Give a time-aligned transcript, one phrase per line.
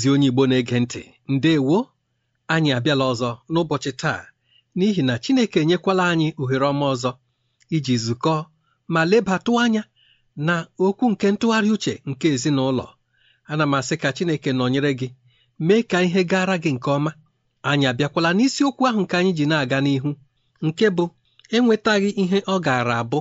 [0.00, 1.02] Ezi onye Igbo na-ege ntị.
[1.34, 1.78] Ndewo
[2.54, 4.22] anyị abịala ọzọ n'ụbọchị taa
[4.76, 7.10] n'ihi na Chineke enyekwala anyị ohere ọma ọzọ
[7.76, 8.34] iji zukọ
[8.92, 9.82] ma lebatụ anya
[10.46, 12.86] na okwu nke ntụgharị uche nke ezinụlọ.
[13.50, 15.08] Ana m asị ka Chineke nọnyere gị
[15.66, 17.10] mee ka ihe gara gị nke ọma.
[17.68, 20.10] Anyị abịakwala n'isiokwu ahụ nke anyị ji na-aga n'ihu
[20.66, 21.04] nke bụ
[21.56, 23.20] enwetaghị ihe ọ gaara abụ.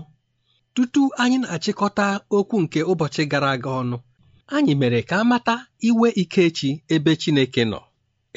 [0.74, 2.06] Tutu anyị na-achịkọta
[2.38, 3.98] okwu nke ụbọchị gara aga ọnụ
[4.56, 5.56] anyị mere ka a mata
[5.90, 7.80] iwe Ikechi ebe Chineke nọ.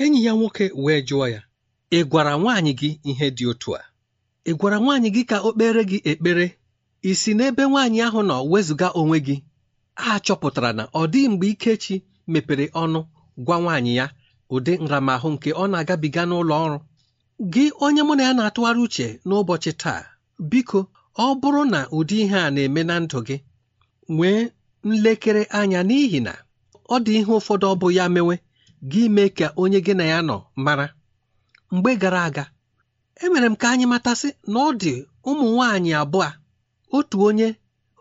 [0.02, 1.40] Enyi ya nwoke wee jụọ ya
[1.90, 3.82] ị gwara nwaanyị gị ihe dị otu a?
[4.44, 6.46] Ị gwara nwaanyị gị ka o kpere gị ekpere?
[7.10, 9.36] Isi n'ebe nwaanyị ahụ nọ wezụga onwe gị?
[9.94, 11.94] A chọpụtara na ọ dịghị mgbe Ikechi
[12.32, 13.00] mepere ọnụ
[13.44, 14.06] gwa nwaanyị ya
[14.54, 16.78] ụdị nramahụ nke ọ na-agabiga n'ụlọ ọrụ.
[17.52, 20.00] Gị onye mụ na ya na-atụgharị uche n'ụbọchị taa
[20.50, 20.78] biko
[21.24, 23.36] ọ bụrụ na ụdị ihe a na-eme na ndụ gị
[24.16, 24.40] nwee
[24.88, 26.32] nlekere anya n'ihi na
[26.94, 28.34] ọ dị ihe ụfọdụ ọ bụ ya mewe
[28.90, 30.86] gị mee ka onye gị na ya nọ mara.
[31.72, 32.44] Mgbe gara aga
[33.24, 34.94] emere m ka anyị matasị na ọ dị
[35.28, 36.28] ụmụ nwaanyị abụọ
[36.96, 37.48] otu onye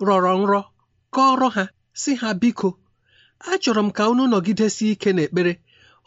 [0.06, 0.62] rọrọ nrọ
[1.16, 1.64] kọrọ ha
[2.02, 2.70] si ha biko
[3.52, 5.54] achọrọ m ka unu nọgidesi ike n'ekpere.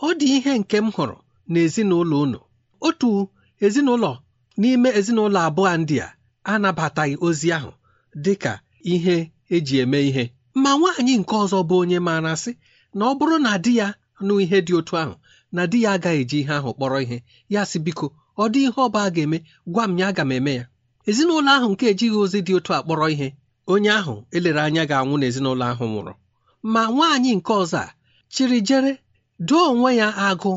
[0.06, 1.16] Ọ dị ihe nke m hụrụ
[1.52, 2.38] n'ezinụlọ unu.
[2.86, 3.08] Otu
[3.64, 4.10] ezinụlọ
[4.60, 6.08] n'ime ezinụlọ abụọ ndị a
[6.52, 7.70] anabataghị ozi ahụ
[8.24, 8.52] dị ka
[8.92, 9.16] ihe
[9.54, 10.24] eji eme ihe.
[10.62, 12.52] Ma nwaanyị nke ọzọ bụ onye maara sị
[12.96, 13.86] na ọ bụrụ na di ya
[14.26, 15.14] nụ ihe dị otu ahụ
[15.54, 17.18] na di ya agaghị eji ihe ahụ kpọrọ ihe.
[17.54, 18.06] Ya sị biko
[18.42, 19.38] ọ dị ihe ọba ga-eme
[19.72, 20.64] gwa m ya aga m eme ya.
[21.08, 23.28] Ezinụlọ ahụ nke ejighị ozi dị otu a kpọrọ ihe
[23.72, 26.12] onye ahụ elere anya ga-anwụ n'ezinụlọ ahụ nwụrụ.
[26.72, 27.88] Ma nwaanyị nke ọzọ a
[28.32, 28.92] chịrị jere
[29.48, 30.52] doo onwe ya agụ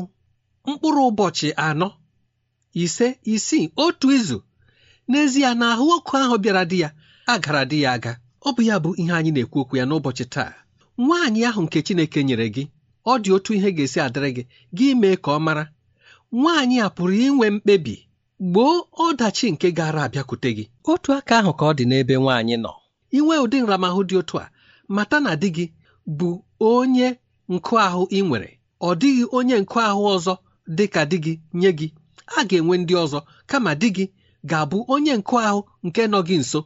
[0.68, 1.88] mkpụrụ ụbọchị anọ
[2.82, 4.38] ise isii otu izu.
[5.10, 6.88] N'ezie na ahụ ọkụ ahụ bịara di ya
[7.32, 8.12] agara di ya aga.
[8.46, 10.52] Ọ bụ ya bụ ihe anyị na-ekwu okwu ya n'ụbọchị taa.
[11.04, 12.64] Nwaanyị ahụ nke Chineke nyere gị
[13.10, 14.42] ọ dị otu ihe ga-esi adịrị gị
[14.76, 15.64] gị mee ka ọ mara.
[16.40, 17.94] Nwaanyị a pụrụ inwe mkpebi
[18.50, 18.74] gboo
[19.04, 20.64] ọdachi nke gara abịakwute gị.
[20.90, 22.72] Otu aka ahụ ka ọ dị n'ebe nwaanyị nọ.
[23.16, 24.46] Inwe ụdị nramahụ dị otu a
[24.94, 25.66] mata na di gị
[26.18, 26.28] bụ
[26.70, 27.08] onye
[27.54, 28.50] nkụ ahụ ị nwere.
[28.80, 30.34] Ọ dịghị onye nkụ ahụ ọzọ
[30.76, 31.88] dị ka di gị nye gị.
[32.38, 33.18] A ga-enwe ndị ọzọ
[33.50, 34.04] kama di gị
[34.50, 36.60] ga-abụ onye nkụ ahụ nke nọ gị nso.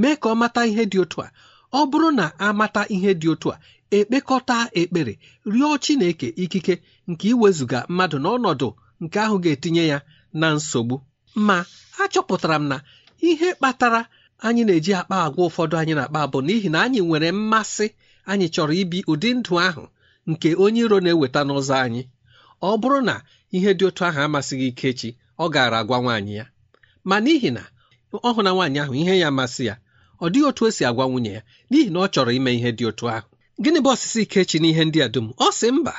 [0.00, 1.28] Mee ka ọ mata ihe dị otu a.
[1.72, 3.56] Ọ bụrụ na amata ihe dị otu a
[3.98, 5.14] ekpekọta ekpere
[5.52, 6.74] rịọ Chineke ikike
[7.10, 8.68] nke iwezụga mmadụ n'ọnọdụ
[9.02, 9.98] nke ahụ ga-etinye ya
[10.40, 10.96] na nsogbu.
[11.46, 11.56] Ma
[12.02, 12.76] achọpụtara m na
[13.28, 14.00] ihe kpatara
[14.46, 17.86] anyị na-eji akpa agwa ụfọdụ anyị na-akpa bụ n'ihi na anyị nwere mmasị
[18.30, 19.84] anyị chọrọ ibi ụdị ndụ ahụ
[20.30, 22.02] nke onye iro na-eweta n'ụzọ anyị.
[22.68, 23.14] Ọ bụrụ na
[23.56, 25.08] ihe dị otu ahụ amasịghị Ikechi
[25.42, 26.44] ọ gaara agwa nwaanyị ya.
[27.08, 27.62] Ma n'ihi na
[28.12, 29.74] ọ hụ na nwaanyị ahụ ihe ya amasị ya
[30.20, 32.84] ọ dịghị otu o si agwa nwunye ya n'ihi na ọ chọrọ ime ihe dị
[32.90, 33.28] otu ahụ.
[33.62, 35.26] Gịnị bụ ọsịsị Ikechi n'ihe ndị a dum?
[35.44, 35.94] Ọ sị mba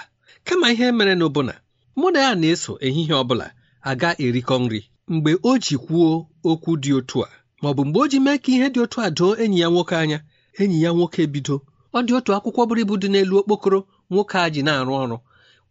[0.47, 1.53] kama ihe mere na ọbụna
[1.99, 3.47] mụ na ya na-eso ehihie ọ bụla
[3.89, 4.81] aga erikọ nri.
[5.13, 6.09] Mgbe o ji kwuo
[6.49, 7.29] okwu dị otu a
[7.61, 9.67] ma ọ bụ mgbe o ji mee ka ihe dị otu a doo enyi ya
[9.73, 10.19] nwoke anya
[10.61, 11.55] enyi ya nwoke bido.
[11.93, 13.79] Ọ dị otu akwụkwọ buru ibu dị n'elu okpokoro
[14.11, 15.17] nwoke a ji na-arụ ọrụ.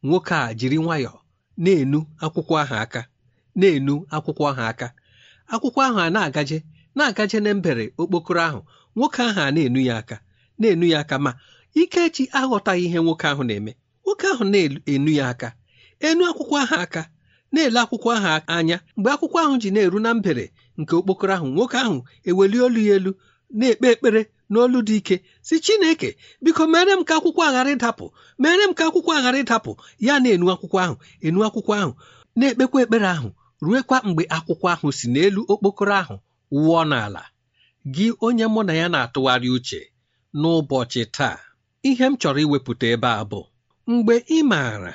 [0.07, 1.19] Nwoke a jiri nwayọọ
[1.63, 3.01] na-enu akwụkwọ ahụ aka
[3.59, 4.87] na-enu akwụkwọ ahụ aka.
[5.55, 6.59] Akwụkwọ ahụ a na-agaje
[6.97, 8.61] na-agaje na mbere okpokoro ahụ
[8.97, 10.17] nwoke ahụ a na-enu ya aka
[10.61, 11.33] na-enu ya aka ma
[11.83, 13.73] Ikechi aghọtaghị ihe nwoke ahụ na-eme.
[14.05, 15.49] Nwoke ahụ na-enu ya aka
[16.07, 17.03] enu akwụkwọ ahụ aka
[17.53, 18.77] na-ele akwụkwọ ahụ anya.
[18.97, 20.45] Mgbe akwụkwọ ahụ ji na-eru na mbere
[20.81, 21.97] nke okpokoro ahụ nwoke ahụ
[22.29, 23.13] eweli olu ya elu
[23.59, 24.21] na-ekpe ekpere
[24.53, 25.17] n'olu dị ike
[25.47, 26.11] si Chineke
[26.43, 28.07] biko mere m ka akwụkwọ aghara ịdapụ
[28.43, 29.71] mere m ka akwụkwọ aghara ịdapụ.
[30.07, 30.95] Ya na-enu akwụkwọ ahụ
[31.27, 31.93] enu akwụkwọ ahụ
[32.39, 33.29] na-ekpekwa ekpere ahụ.
[33.67, 36.17] Ruekwa mgbe akwụkwọ ahụ si n'elu okpokoro ahụ
[36.63, 37.23] wụọ n'ala.
[37.95, 39.81] Gị onye mụ na ya na-atụgharị uche
[40.41, 41.39] n'ụbọchị taa
[41.89, 43.41] ihe m chọrọ iwepụta ebe a bụ
[43.93, 44.93] mgbe ị maara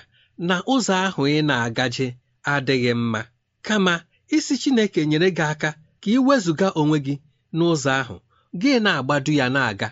[0.48, 2.08] na ụzọ ahụ ị na-agaje
[2.54, 3.22] adịghị mma
[3.66, 3.94] kama
[4.36, 5.70] isi Chineke nyere gị aka
[6.02, 7.16] ka ị wezụga onwe gị
[7.58, 8.16] n'ụzọ ahụ
[8.62, 9.90] gị na-agbadu ya na-aga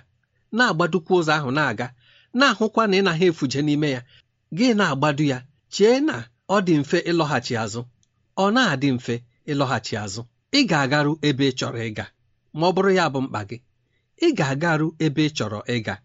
[0.58, 1.88] na-agbadukwa ụzọ ahụ na-aga
[2.40, 4.02] na-ahụkwa na ị naghị efuje n'ime ya
[4.58, 5.38] gị na-agbadu ya
[5.74, 6.16] chee na
[6.56, 7.82] ọ dị mfe ịlọghachi azụ.
[8.38, 9.16] Ọ na-adị mfe
[9.52, 10.22] ịlọghachi azụ.
[10.58, 12.06] Ị ga-agaru ebe ị chọrọ ịga.
[12.58, 13.58] Ma ọ bụrụ ya bụ mkpa gị
[14.26, 15.96] ị ga-agaru ebe ị chọrọ ịga.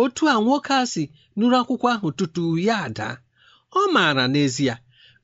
[0.00, 1.02] Otu a nwoke a si
[1.38, 3.14] nụrụ akwụkwọ ahụ tutu ya daa
[3.78, 4.74] ọ maara n'ezie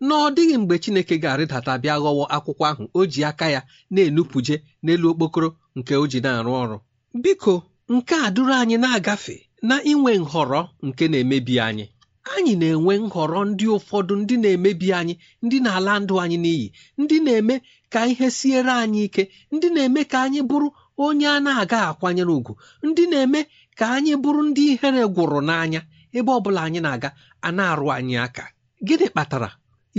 [0.06, 3.60] na ọ dịghị mgbe Chineke ga-arịdata bịa ghọwọ akwụkwọ ahụ o ji aka ya
[3.94, 4.54] na-enupụje
[4.84, 5.48] n'elu okpokoro
[5.78, 6.76] nke o ji na-arụ ọrụ.
[7.22, 7.54] Biko
[7.94, 9.36] nke a duru anyị na-agafe
[9.68, 11.86] na inwe nhọrọ nke na-emebi anyị.
[12.34, 15.14] Anyị na-enwe nhọrọ ndị ụfọdụ ndị na-emebi anyị
[15.44, 16.66] ndị na-ala ndụ anyị n'iyi
[17.00, 17.54] ndị na-eme
[17.92, 19.22] ka ihe siere anyị ike
[19.54, 20.68] ndị na-eme ka anyị bụrụ
[21.04, 22.52] onye a na-aga akwanyere ùgwù
[22.86, 23.40] ndị na-eme
[23.78, 25.80] ka anyị bụrụ ndị ihere gwụrụ n'anya
[26.18, 27.08] ebe ọ bụla anyị na-aga
[27.46, 28.44] a na-arụ anyị aka.
[28.86, 29.48] Gịnị kpatara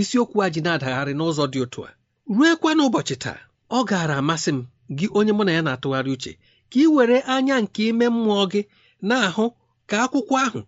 [0.01, 1.91] isiokwu a ji na-adagharị n'ụzọ dị otu a?
[2.35, 3.39] Ruekwa n'ụbọchị taa
[3.77, 4.59] ọ gaara amasị m
[4.97, 6.31] gị onye mụ na ya na-atụgharị uche
[6.71, 8.62] ka ị were anya nke ime mmụọ gị
[9.09, 9.45] na-ahụ
[9.89, 10.59] ka akwụkwọ ahụ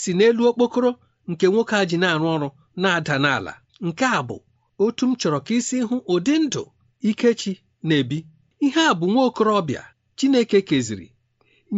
[0.00, 0.90] si n'elu okpokoro
[1.30, 2.48] nke nwoke a ji na-arụ ọrụ
[2.82, 3.52] na-ada n'ala.
[3.86, 4.36] Nke a bụ
[4.84, 6.62] otu m chọrọ ka isi hụ ụdị ndụ
[7.08, 7.52] ikechi
[7.86, 8.18] na-ebi.
[8.64, 9.82] Ihe a bụ nwa okorobịa
[10.16, 11.08] Chineke keziri.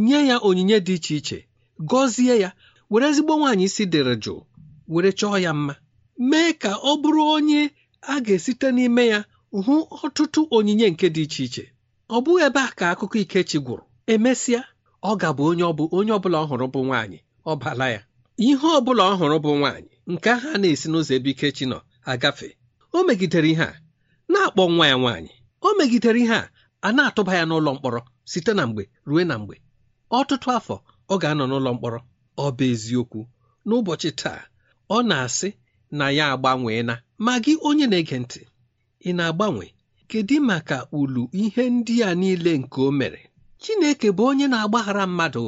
[0.05, 1.38] Nye ya onyinye dị iche iche
[1.91, 2.50] gọzie ya
[2.90, 4.40] were ezigbo nwaanyị isi dịrị jụụ
[4.92, 5.75] were chọọ ya mma.
[6.28, 7.61] Mee ka ọ bụrụ onye
[8.02, 9.19] a ga-esite n'ime ya
[9.66, 11.64] hụ ọtụtụ onyinye nke dị iche iche.
[12.09, 13.85] Ọ bụghị ebe a ka akụkọ Ikechi gwụrụ.
[14.12, 14.61] Emesịa
[15.02, 17.19] ọ ga-abụ onye ọ bụ onye ọbụla ọ hụrụ bụ nwaanyị.
[17.50, 18.00] Ọ bala ya.
[18.49, 21.78] Ihe ọ bụla ọ hụrụ bụ nwaanyị nke ha na-esi n'ụzọ ebe Ikechi nọ
[22.12, 22.49] agafe
[22.97, 23.80] o megidere ihe a
[24.32, 25.32] na-akpọ nwa ya nwaanyị.
[25.66, 26.50] O megidere ihe a
[26.87, 29.56] a na-atụba ya n'ụlọ mkpọrọ site na mgbe ruo na mgbe.
[30.18, 30.76] Ọtụtụ afọ
[31.12, 32.00] ọ ga-anọ n'ụlọ mkpọrọ.
[32.44, 33.20] Ọ bụ eziokwu.
[33.66, 34.40] N'ụbọchị taa
[34.94, 35.49] ọ na-asị
[35.99, 36.94] na ya agbanweela
[37.25, 38.40] ma gị onye na-ege ntị
[39.09, 39.66] ị na-agbanwe?
[40.11, 43.20] Kedu maka ulu ihe ndị a niile nke o mere?
[43.62, 45.44] Chineke bụ onye na-agbaghara mmadụ.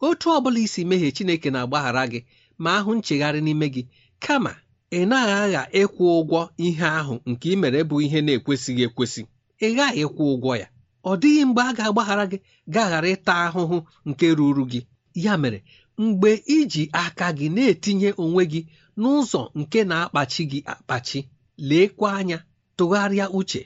[0.00, 2.20] Otu ọ bụla isi mehie Chineke na-agbaghara gị
[2.62, 3.82] ma ahụ nchegharị n'ime gị.
[4.24, 4.52] Kama
[4.90, 9.22] ị naghị agha ịkwụ ụgwọ ihe ahụ nke ị mere bụ ihe na-ekwesịghị ekwesị.
[9.66, 10.66] Ị ghaghị ịkwụ ụgwọ ya.
[11.04, 12.38] Ọ dịghị mgbe a ga-agbaghara gị
[12.74, 13.76] gaghara ịta ahụhụ
[14.08, 14.80] nke ruru gị.
[15.24, 15.58] Ya mere
[15.98, 18.60] mgbe iji aka gị na-etinye onwe gị
[19.00, 21.20] n'ụzọ nke na-akpachi gị akpachi
[21.68, 22.38] leekwa anya
[22.76, 23.62] tụgharịa uche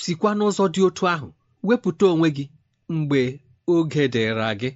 [0.00, 1.28] sikwa n'ụzọ dị otu ahụ
[1.66, 2.44] wepụta onwe gị
[2.94, 3.20] mgbe
[3.74, 4.70] oge dịra gị.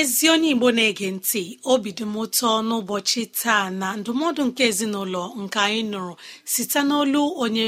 [0.00, 5.22] Ezi onye igbo na-ege ntị obi dị m ụtọ n'ụbọchị taa na ndụmọdụ nke ezinụlọ
[5.42, 6.14] nke anyị nụrụ
[6.52, 7.64] site n'olu onye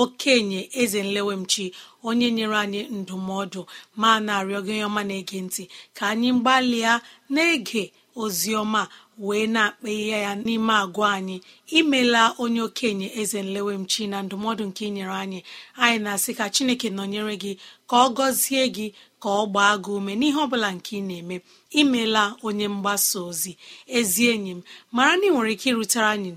[0.00, 1.64] okenye eze nlewemchi
[2.08, 3.60] onye nyere anyị ndụmọdụ.
[4.00, 5.62] Ma na-arịọ gị ọma na-ege ntị
[5.96, 6.92] ka anyị gbalịa
[7.34, 7.82] na-ege
[8.22, 8.82] ozi ọma.
[9.18, 11.36] Wee na-akpa ihe ya n'ime agwa anyị.
[11.78, 15.40] Imela onye okenye eze nlewemchi na ndụmọdụ nke inyere anyị.
[15.82, 17.52] Anyị na-asị ka chineke nọnyere gị
[17.88, 18.86] ka ọ gọzie gị
[19.22, 21.36] ka ọ gbaa gị ume n'ihe ọ bụla nke ị na-eme.
[21.80, 23.52] Imela onye mgbasa ozi
[23.98, 24.60] ezi enyi m
[24.96, 26.32] mara na ị nwere ike irutere anyị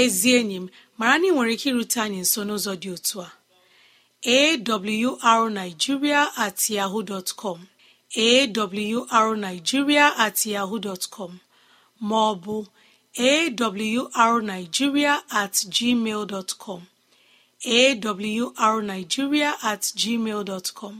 [0.00, 0.66] ezi enyi m
[0.98, 3.32] mara na ị nwere ike irute anyị nso n'ụzọ dị otu a.
[4.24, 7.02] Awrnigeria at yahoo
[7.36, 7.66] com.
[8.16, 11.40] Awrnigeria at yahoo dot com.
[12.08, 12.56] Ma ọ bụ
[13.18, 16.22] awrnigeria at gmail
[16.62, 16.82] com
[17.64, 20.96] awrnigeria at gmail dot com.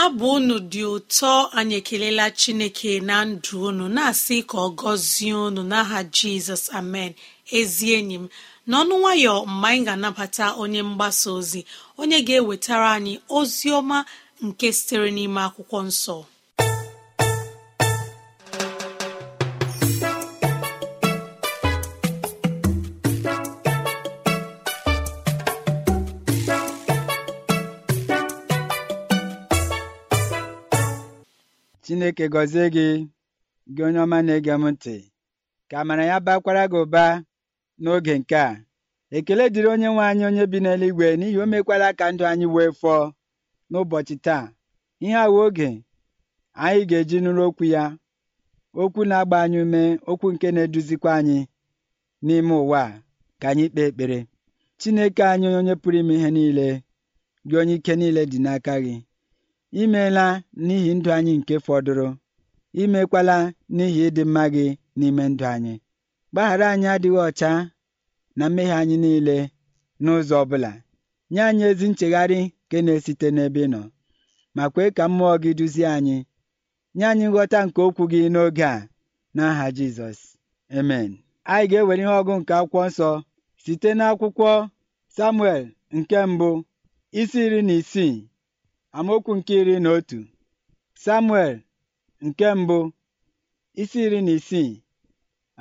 [0.08, 5.98] Unu dị ụtọ anyị ekelela chineke na ndụ unu na-asị ka ọ gọzie unu n'aha
[6.16, 7.12] jizọs amen.
[7.58, 8.28] Ezi enyi m
[8.70, 11.60] n'ọnụ nwayọ mgbe anyị ga-anabata onye mgbasa ozi
[12.00, 13.98] onye ga-ewetara anyị ozi ọma
[14.46, 16.16] nke sitere n'ime akwụkwọ nsọ.
[31.90, 32.86] Chineke gọzie gị
[33.74, 34.96] gị onye ọma na-ege m ntị.
[35.68, 37.04] Ka amara ya bakwara gị ụba
[37.82, 38.50] n'oge nke a.
[39.16, 42.70] Ekele dịrị onye nwe anyị onye bi n'eluigwe n'ihi o mekwara ka ndụ anyị wee
[42.80, 43.02] fọọ
[43.70, 44.44] n'ụbọchị taa.
[45.04, 45.68] Ihe awa oge
[46.64, 47.84] anyị ga-eji nụrụ okwu ya
[48.82, 51.38] okwu na-agba anyị ume okwu nke na-eduzikwa anyị
[52.24, 52.82] n'ime ụwa
[53.40, 54.18] ka anyị kpee ekpere.
[54.80, 56.66] Chineke anyị onye pụrụ ime ihe niile
[57.48, 58.94] gị onye ike niile dị n'aka gị.
[59.78, 60.26] Imeela
[60.66, 62.06] n'ihi ndụ anyị nke fọdụrụ
[62.82, 63.36] imekwala
[63.74, 64.66] n'ihi ịdị mma gị
[64.98, 65.74] n'ime ndụ anyị.
[66.32, 67.50] Gbaghara anyị adịghị ọcha
[68.38, 69.36] na mmehie anyị niile
[70.02, 70.72] n'ụzọ ọ bụla.
[71.32, 73.82] Nye anyị ezi nchegharị nke na-esite n'ebe ị nọ
[74.56, 76.16] ma kwee ka mmụọ gị duzie anyị.
[76.96, 78.88] Nye anyị nghọta nke okwu gị n'oge a
[79.36, 80.18] n'aha Jizọs.
[80.78, 81.10] Amen.
[81.52, 83.08] Anyị ga-ewere ihe ọgụ nke akwụkwọ nsọ
[83.62, 84.50] site n'akwụkwọ
[85.16, 85.62] Samuel
[85.96, 86.48] nke mbụ
[87.20, 88.14] isi iri na isii.
[88.98, 90.20] Amaokwu nke iri na otu.
[91.02, 91.54] Samuel
[92.26, 92.78] nke mbụ
[93.82, 94.72] isi iri na isii.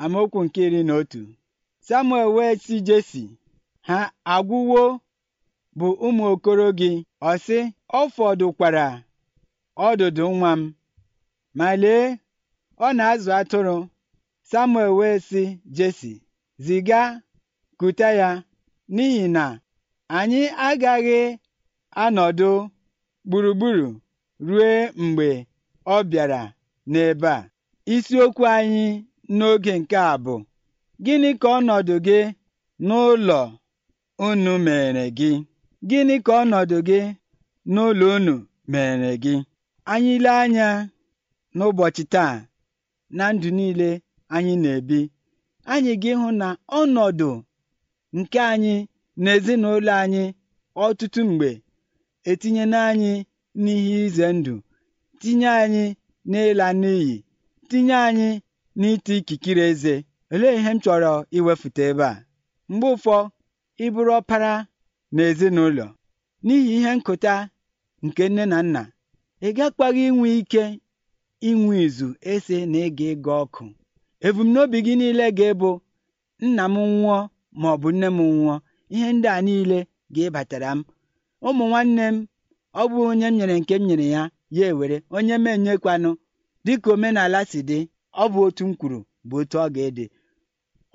[0.01, 1.21] Amaokwu nke iri na otu.
[1.87, 3.23] Samuel wee si jesi
[3.87, 3.99] ha
[4.33, 4.83] agwụwo?
[5.77, 6.91] Bụ ụmụ okoro gị
[7.29, 7.57] ọ sị
[7.99, 8.85] ọ fọdụkwara
[9.87, 10.73] ọdụdụ nwa m.
[11.57, 12.05] Ma lee
[12.85, 13.75] ọ na-azụ atụrụ.
[14.49, 15.43] Samuel wee sị
[15.77, 16.13] jesi
[16.65, 17.01] ziga
[17.79, 18.29] kuta ya
[18.95, 19.43] n'ihi na
[20.17, 21.19] anyị agaghị
[22.03, 22.49] anọdụ
[23.29, 23.87] gburugburu
[24.47, 24.71] ruo
[25.03, 25.27] mgbe
[25.93, 26.41] ọ bịara
[26.91, 27.49] n'ebe a.
[27.93, 28.85] Isiokwu anyị
[29.37, 30.35] n'oge nke a bụ
[31.03, 32.19] gịnị ka ọnọdụ gị
[32.87, 33.39] n'ụlọ
[34.27, 35.31] unu mere gị?
[35.89, 36.99] Gịnị ka ọnọdụ gị
[37.73, 38.33] n'ụlọ unu
[38.71, 39.35] mere gị?
[39.91, 40.67] Anyị ile anya
[41.57, 42.33] n'ụbọchị taa
[43.17, 43.89] na ndụ niile
[44.35, 44.99] anyị na-ebi.
[45.73, 46.47] Anyị ga ịhụ na
[46.79, 47.29] ọnọdụ
[48.17, 48.75] nke anyị
[49.23, 50.23] na ezinụlọ anyị
[50.83, 51.49] ọtụtụ mgbe
[52.31, 53.13] etinyela anyị
[53.63, 54.55] n'ihe ize ndụ
[55.19, 55.85] tinye anyị
[56.29, 57.15] n'ịla n'iyi
[57.69, 58.29] tinye anyị
[58.79, 59.95] n'ite ikikere eze.
[60.33, 62.23] Olee ihe m chọrọ iwefute ebe a?
[62.69, 63.15] Mgbe ụfọ
[63.85, 64.51] ịbụrụ ọpara
[65.15, 65.85] na ezinụlọ
[66.45, 67.33] n'ihi ihe nkụta
[68.05, 68.81] nke nne na nna
[69.47, 70.63] ị gakwaghị inwe ike
[71.49, 73.63] inwe izu ese na ịga ịga ọkụ.
[74.27, 75.69] Ebumnobi gị niile ga-ebu
[76.45, 77.17] nna m nwụọ
[77.59, 78.55] ma ọ bụ nne m nwụọ.
[78.93, 79.77] Ihe ndị a niile
[80.13, 80.79] ga-ịbatara m
[81.47, 82.17] ụmụ nwanne m
[82.81, 84.21] ọ bụ onye m nyere nke m nyere ya
[84.57, 84.97] ya ewere.
[85.15, 86.09] Onye m enyekwanụ
[86.65, 87.79] dịka omenala si dị
[88.21, 90.05] ọ bụ otu m kwuru bụ otu ọ ga-ede.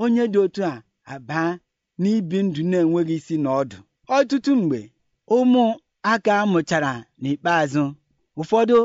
[0.03, 1.51] Onye dị otu a abaa
[2.01, 3.77] n'ibi ndụ na-enweghị isi na ọdụ.
[4.17, 4.81] Ọtụtụ mgbe
[5.37, 5.63] ụmụ
[6.13, 7.83] aka mụchara n'ikpeazụ.
[8.41, 8.79] Ụfọdụ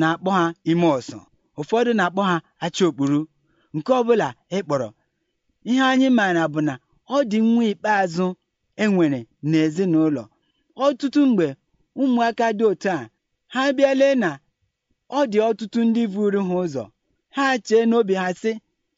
[0.00, 1.18] na-akpọ ha ime ọsọ
[1.60, 3.20] ụfọdụ na-akpọ ha acha okpuru.
[3.74, 4.88] Nke ọbụla ịkpọrọ
[5.70, 6.74] ihe anyị maara bụ na
[7.14, 8.26] ọ dị nwa ikpeazụ
[8.82, 10.22] enwere n'ezinụlọ.
[10.84, 11.46] Ọtụtụ mgbe
[12.02, 13.08] ụmụaka dị otu a
[13.54, 14.30] ha bịa na
[15.18, 16.84] ọ dị ọtụtụ ndị vụrụ ha ụzọ.
[17.36, 18.52] Ha chee n'obi ha sị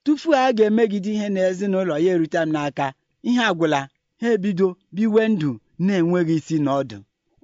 [0.05, 2.87] tupu a ga-emegide ihe n'ezinụlọ ya erute m n'aka.
[3.29, 3.81] Ihe agwụla
[4.21, 5.51] ha ebido biwe ndụ
[5.85, 6.99] na-enweghị isi na ọdụ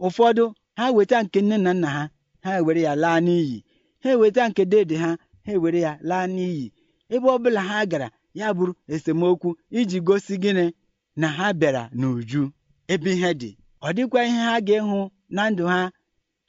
[0.06, 0.44] ụfọdụ
[0.78, 2.02] ha weta nke nne na nna ha
[2.44, 3.58] ha ewere ya laa n'iyi.
[4.02, 5.10] Ha eweta nke dede ha
[5.44, 6.66] ha ewere ya laa n'iyi.
[7.14, 10.66] Ebe ọ bụla ha gara ya bụrụ esemokwu iji gosi gịnị
[11.20, 12.42] na ha bịara n'uju.
[12.92, 13.50] Ebe ihe dị.
[13.86, 15.00] Ọ dịkwa ihe ha ga-ịhụ
[15.36, 15.80] na ndụ ha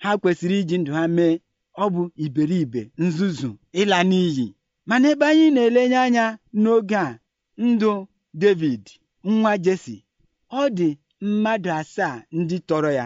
[0.03, 1.35] ha kwesịrị iji ndụ ha mee.
[1.83, 3.49] Ọ bụ iberibe nzuzu
[3.81, 4.45] ịla n'iyi.
[4.89, 6.25] Mana ebe anyị na-elenye anya
[6.61, 7.19] n'oge a
[7.65, 7.91] ndụ
[8.41, 8.83] David
[9.23, 9.95] nwa Jesi
[10.59, 10.89] ọ dị
[11.27, 13.05] mmadụ asaa ndị tọrọ ya.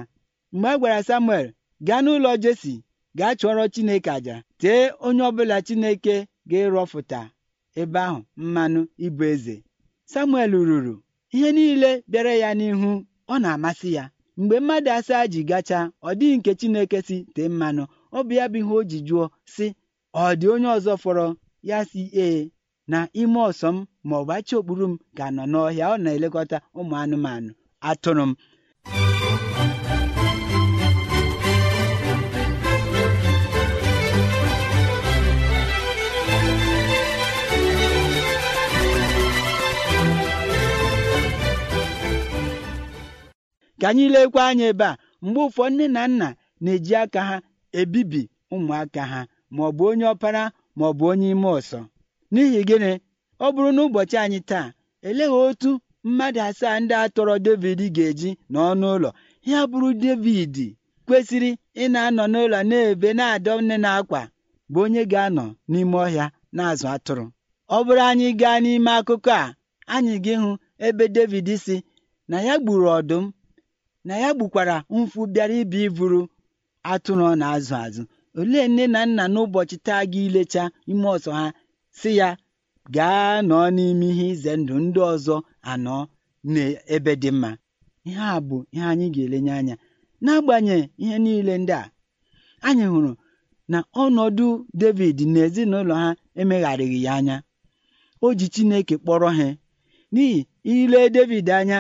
[0.54, 1.48] Mgbe a gwara Samuel
[1.88, 2.74] gaa n'ụlọ Jesi
[3.18, 6.16] gaa chụọrọ Chineke àjà tee onye ọbụla Chineke
[6.50, 7.20] ga-erọfụta
[7.82, 9.56] ebe ahụ mmanụ ịbụ eze.
[10.12, 10.96] Samuel ruru
[11.36, 12.90] ihe niile bịara ya n'ihu
[13.34, 14.04] ọ na-amasị ya.
[14.42, 17.84] Mgbe mmadụ asaa ji gachaa ọ dịghị nke Chineke si tee mmanụ.
[18.18, 19.24] Ọ bụ ya bụ ihe o ji jụọ
[19.54, 19.66] sị
[20.22, 21.26] ọ dị onye ọzọ fọrọ?
[21.70, 22.40] Ya si ee
[22.92, 26.94] na ime ọsọ m ma ọ bụ achị okpuru m ga-anọ n'ọhịa ọ na-elekọta ụmụ
[27.04, 27.52] anụmanụ
[27.90, 28.32] atụrụ m.
[43.80, 46.28] ka anyị lekwa anya ebe a mgbe ụfọdụ nne na nna
[46.64, 47.36] na-eji aka ha
[47.80, 48.22] ebibi
[48.56, 49.20] ụmụaka ha
[49.54, 50.44] ma ọ bụ onye ọpara
[50.78, 51.80] ma ọ bụ onye ime ọsọ.
[52.34, 52.92] N'ihi gịnị?
[53.46, 54.68] Ọ bụrụ na ụbọchị anyị taa
[55.08, 55.72] eleghị otu
[56.06, 59.10] mmadụ asaa ndị a tọrọ David ga-eji n'ọnụ ụlọ
[59.50, 60.56] ya bụrụ David
[61.08, 61.50] kwesịrị
[61.82, 64.22] ị na-anọ n'ụlọ na-ebe na-adọ nne na akwa
[64.72, 67.26] bụ onye ga-anọ n'ime ọhịa na-azụ atụrụ.
[67.76, 69.56] Ọ bụrụ anyị gaa n'ime akụkọ a
[69.94, 70.50] anyị gị hụ
[70.86, 71.76] ebe David si
[72.30, 73.24] na ya gburu ọdụm.
[74.08, 76.22] Na ya gbukwara mfu bịara ibi iburu
[76.92, 78.04] atụrụ na-azụ azụ.
[78.40, 81.46] Olee nne na nna n'ụbọchị taa gị ilecha ime ọsọ ha
[82.00, 82.30] si ya
[82.96, 85.36] gaa nọọ n'ime ihe ize ndụ ndị ọzọ
[85.72, 85.96] anọ
[86.52, 87.50] n'ebe dị mma.
[88.08, 89.76] Ihe a bụ ihe anyị ga-elenye anya.
[90.24, 91.84] N'agbanyeghị ihe niile ndị a
[92.68, 93.12] anyị hụrụ
[93.72, 94.48] na ọnọdụ
[94.82, 96.08] David na ezinụlọ ha
[96.42, 97.36] emegharịghị ya anya.
[98.26, 99.48] O ji Chineke kpọrọ ha
[100.14, 100.40] n'ihi
[100.72, 101.80] ile David anya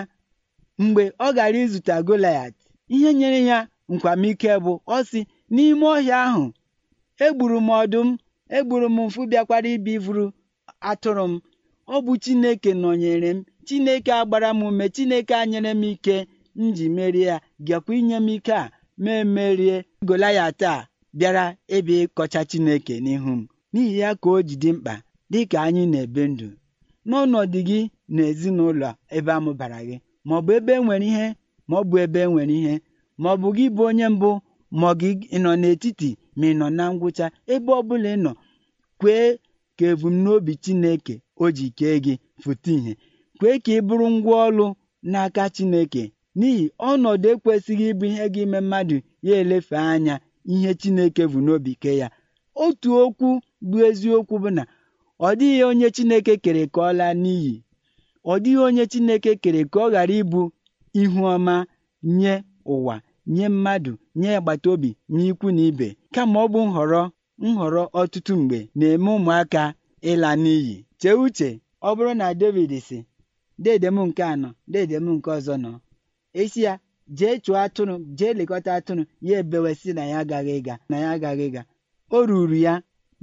[0.84, 2.54] mgbe ọ gara izute Goliat
[2.96, 3.60] ihe nyere ya
[3.94, 5.20] nkwamike bụ ọ sị
[5.54, 6.46] n'ime ọhịa ahụ
[7.26, 8.10] egburu m ọdụm
[8.58, 10.26] egburu m mfu bịakwara ibi vuru
[10.90, 11.34] atụrụ m.
[11.94, 16.18] Ọ bụ Chineke nọnyere m Chineke agbara m ume Chineke anyere m ike.
[16.60, 17.36] M ji merie ya
[17.68, 18.72] gakwa inye m ike a
[19.04, 19.76] ma emerie
[20.08, 20.88] Goliat a
[21.18, 23.42] bịara ebe ịkọcha Chineke n'ihu m.
[23.74, 24.94] N'ihi ya ka o ji dị mkpa
[25.32, 26.48] dịka anyị na-ebe ndụ
[27.08, 27.80] n'ọnọdụ gị
[28.16, 29.98] na ezinụlọ ebe amụbara gị.
[30.30, 31.28] Maọbụ ebe enwere ihe
[31.70, 32.74] ma ọ bụ ebe enwere ihe
[33.24, 34.30] maọbụ gị bụ onye mbụ
[34.82, 35.10] ma gị
[35.44, 38.32] nọ n'etiti ma ị nọ na ngwụcha ebe ọ bụla ị nọ
[39.00, 39.28] kwee
[39.78, 41.14] ka ebumnobi Chineke
[41.44, 42.94] o ji kee gị fụta ìhè
[43.40, 44.66] kwee ka ị bụrụ ngwa ọlụ
[45.12, 46.04] n'aka Chineke
[46.38, 50.16] n'ihi ọnọdụ ekwesịghị ịbụ ihe gị ime mmadụ ya elefe anya
[50.54, 52.08] ihe Chineke bụ n'obi kee ya.
[52.66, 53.28] Otu okwu
[53.70, 54.64] bụ eziokwu bụ na
[55.28, 56.92] ọ dịghị onye Chineke kere ka ọ
[57.24, 57.54] n'iyi.
[58.32, 60.42] Ọ dịghị onye Chineke kere ka ọ ghara ịbụ
[61.02, 61.56] ihu ọma
[62.20, 62.34] nye
[62.74, 62.96] ụwa
[63.34, 64.90] nye mmadụ nye agbata obi
[65.30, 65.88] ikwu na ibe.
[66.14, 67.02] Kama ọ bụ nhọrọ
[67.44, 69.62] nhọrọ ọtụtụ mgbe na-eme ụmụaka
[70.12, 70.76] ịla n'iyi.
[71.02, 71.50] Chee uche
[71.88, 72.98] ọ bụrụ na David si
[73.64, 75.72] dede m nke anọ dede m nke ọzọ nọ.
[76.40, 76.74] Esi ya
[77.18, 81.46] jee chụọ atụrụ jee lekọta atụrụ ya ebewesị na ya agaghị ịga na ya agaghị
[81.50, 81.62] ịga.
[82.16, 82.74] O ruru ya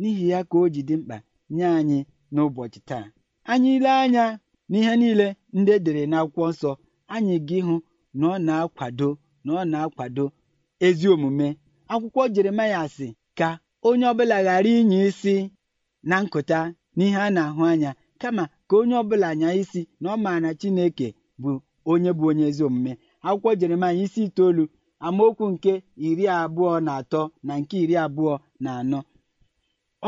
[0.01, 1.17] n'ihi ya ka o ji dị mkpa
[1.55, 1.99] nye anyị
[2.35, 3.07] n'ụbọchị taa.
[3.53, 4.25] Anyị ile anya
[4.71, 5.27] n'ihe niile
[5.57, 6.71] ndị edere n'akwụkwọ nsọ
[7.15, 7.75] anyị gị hụ
[8.19, 9.09] na ọ na-akwado
[9.45, 10.25] na ọ na-akwado
[10.87, 11.47] ezi omume.
[11.93, 13.07] Akwụkwọ Jeremaya sị
[13.39, 13.49] ka
[13.89, 15.35] onye ọbụla ghara inye isi
[16.09, 16.59] na nkụta
[16.97, 21.09] n'ihe a na-ahụ anya kama ka onye ọbụla nya isi na ọ maara Chineke
[21.43, 21.51] bụ
[21.91, 22.93] onye bụ onye ezi omume.
[23.27, 24.65] Akwụkwọ Jeremaya isi itoolu
[25.07, 25.73] amaokwu nke
[26.09, 28.99] iri abụọ na atọ na nke iri abụọ na anọ.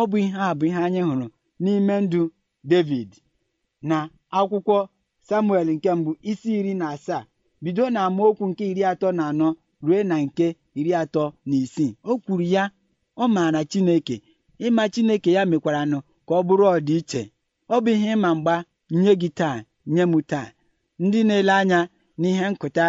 [0.01, 1.27] Ọ bụ ihe a bụ ihe anyị hụrụ
[1.63, 2.21] n'ime ndụ
[2.71, 3.11] David
[3.89, 3.97] na
[4.39, 4.79] akwụkwọ
[5.29, 7.23] Samuel nke mbụ isi iri na asaa.
[7.63, 9.49] Bido na amaokwu nke iri atọ na anọ
[9.87, 10.47] ruo na nke
[10.79, 11.93] iri atọ na isii.
[12.11, 12.65] O kwuru ya
[13.17, 14.17] ọ maara Chineke.
[14.67, 17.23] Ịma Chineke ya mekwaranụ ka ọ bụrụ ọdịiche.
[17.75, 18.55] Ọ bụ ihe ịma mgba
[19.01, 19.57] nye gị taa
[19.93, 20.49] nye m taa.
[21.05, 21.79] Ndị na-ele anya
[22.21, 22.87] n'ihe nkụta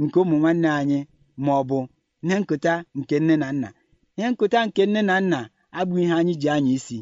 [0.00, 0.98] nke ụmụ nwanne anyị
[1.44, 1.78] ma ọ bụ
[2.24, 3.68] ihe nkụta nke nne na nna.
[4.16, 5.38] Ihe nkụta nke nne na nna
[5.78, 6.98] abụghị ihe anyị ji anya isi.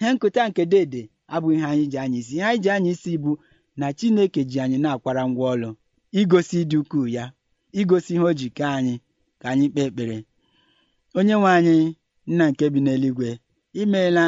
[0.00, 1.02] Ihe nkụta nke dede
[1.34, 2.34] abụghị ihe anyị ji anya isi.
[2.36, 3.32] Ihe anyị ji anya isi bụ
[3.80, 5.70] na Chineke ji anyị na-akwara ngwa ọlụ
[6.20, 7.24] igosi ịdị ukwuu ya
[7.80, 8.94] igosi ihe o ji kee anyị
[9.40, 10.16] ka anyị kpee ekpere.
[11.18, 11.76] Onye nwe anyị
[12.30, 13.30] nna nke bi n'eluigwe
[13.82, 14.24] imeela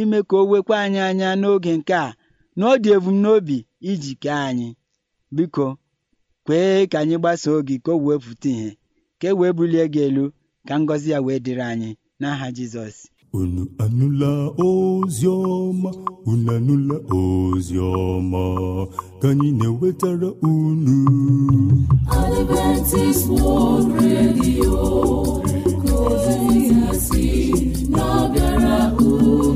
[0.00, 2.08] ime ka o wekwa anyị anya n'oge nke a
[2.56, 3.56] na ọ dị ebumnobi
[3.90, 4.68] iji kee anyị.
[5.36, 5.66] Biko
[6.44, 8.70] kwee ka anyị gbasoo gị ka o wee pụta ìhè
[9.20, 10.24] ka e wee bulie gị elu
[10.68, 12.96] ka ngọzi ya wee dịrị anyị n'aha Jizọs.
[13.38, 14.30] Unu anụla
[14.66, 15.90] ozi ọma
[16.30, 18.42] unu anụla ozi ọma
[19.20, 20.96] ka anyị na-ewetara unu.
[24.00, 24.72] Radio
[29.00, 29.55] unu.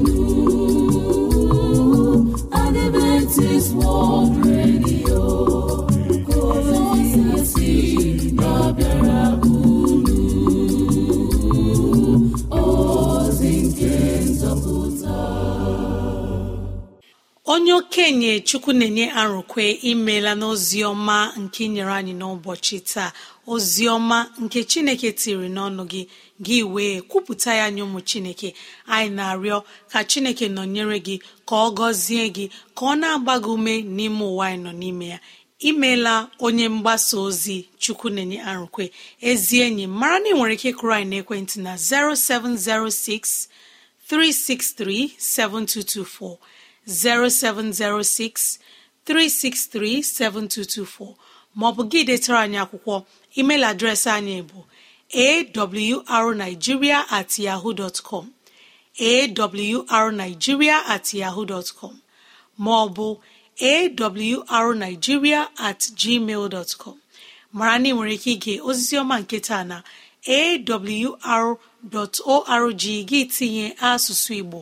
[18.11, 23.11] Okenye chukwu na-enye arụkwe imela n'ozi ọma nke nyere anyị n'ụbọchị taa.
[23.53, 26.03] Ozi ọma nke chineke tiri n'ọnụ gị
[26.46, 28.49] gị wee kwupụta ya nye ụmụ chineke.
[28.94, 29.59] Anyị na-arịọ
[29.92, 31.16] ka chineke nọnyere gị
[31.49, 32.44] ka ọ gọzie gị
[32.77, 35.18] ka ọ na-agba gị ume n'ime ụwa anyị nọ n'ime ya.
[35.68, 36.14] Imeela
[36.46, 38.85] onye mgbasa ozi chukwu na-enye arụkwe.
[39.31, 43.46] Ezi enyi mara na ị nwere ike kụrụ anyị n'ekwentị na 0706
[44.11, 46.37] 363 7224
[46.90, 48.59] 0706
[49.07, 51.14] 363 7224
[51.59, 52.94] maọbụ gị detara anyị akwụkwọ
[53.40, 54.59] email adreesị anyị bụ
[56.16, 58.24] awrnigeria at yahoo dọtcọm
[59.96, 61.94] awrnigeria at yahoo dọtcọm
[62.64, 63.07] maọbụ
[63.61, 66.96] awrnigeria at gmail dọtcọm
[67.57, 69.76] mara na ị nwere ike ige oziziọma nke taa na
[70.37, 71.55] awr.org
[73.09, 74.61] gị tinye asụsụ igbo.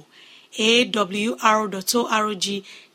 [0.67, 2.47] awr.org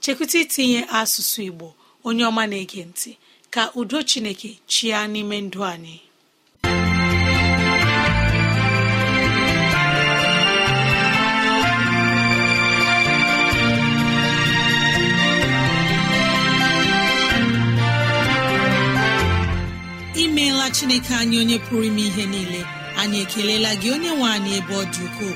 [0.04, 1.68] chekwụta itinye asụsụ igbo
[2.08, 3.12] onye ọma na-ege ntị.
[3.54, 5.98] Ka udo chineke chịa n'ime ndụ anyị.
[20.24, 22.62] Imeela chineke anyị onye pụrụ ime ihe niile.
[23.02, 25.36] Anyị ekelela gị onye nwe anyị ebe ọ dị ukwuu.